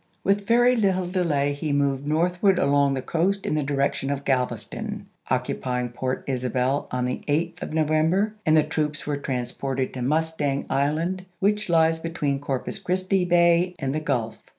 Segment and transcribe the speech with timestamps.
[0.23, 5.05] With very little delay he moved northward along the coast in the direction of Galveston,
[5.29, 10.65] occupying Point Isabel on the 8th of November and the troops were transported to Mustang
[10.71, 14.39] Island which lies between Corpus Christi Bay and the Gulf.